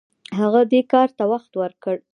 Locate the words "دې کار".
0.71-1.09